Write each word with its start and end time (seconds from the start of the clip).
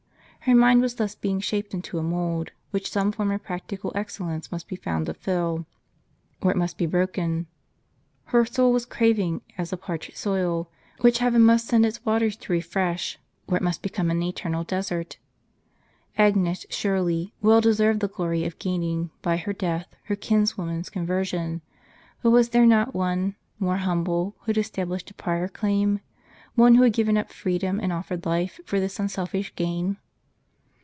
Her 0.45 0.55
mind 0.55 0.81
was 0.81 0.95
thus 0.95 1.13
being 1.13 1.39
shaped 1.39 1.71
into 1.71 1.99
a 1.99 2.01
mould, 2.03 2.49
which 2.71 2.89
some 2.89 3.11
form 3.11 3.29
of 3.29 3.43
prac 3.43 3.67
tical 3.67 3.91
excellence 3.93 4.51
must 4.51 4.67
be 4.67 4.75
found 4.75 5.05
to 5.05 5.13
fill, 5.13 5.67
or 6.41 6.49
it 6.49 6.57
must 6.57 6.79
be 6.79 6.87
broken; 6.87 7.45
her 8.33 8.43
soul 8.43 8.73
was 8.73 8.87
craving 8.87 9.41
as 9.59 9.71
a 9.71 9.77
parched 9.77 10.17
soil, 10.17 10.67
which 11.01 11.19
heaven 11.19 11.43
unist 11.43 11.59
send 11.67 11.85
its 11.85 12.03
waters 12.03 12.35
to 12.37 12.51
refresh, 12.53 13.19
or 13.47 13.55
it 13.55 13.61
must 13.61 13.83
become 13.83 14.09
an 14.09 14.23
eternal 14.23 14.63
desert. 14.63 15.19
Agnes, 16.17 16.65
surely, 16.71 17.35
well 17.43 17.61
deserved 17.61 17.99
the 17.99 18.07
glory 18.07 18.43
of 18.43 18.57
gaining, 18.57 19.11
by 19.21 19.37
her 19.37 19.53
death, 19.53 19.95
her 20.05 20.15
kinswoman's 20.15 20.89
conversion; 20.89 21.61
but 22.23 22.31
was 22.31 22.49
there 22.49 22.65
not 22.65 22.95
one, 22.95 23.35
more 23.59 23.77
humble, 23.77 24.33
who 24.39 24.45
had 24.47 24.57
established 24.57 25.11
a 25.11 25.13
prior 25.13 25.47
claim? 25.47 25.99
One 26.55 26.73
who 26.73 26.81
had 26.81 26.93
given 26.93 27.15
up 27.15 27.29
freedom, 27.31 27.79
and 27.79 27.93
offered 27.93 28.25
life, 28.25 28.59
for 28.65 28.79
this 28.79 28.99
unselfish 28.99 29.53
gain 29.53 29.97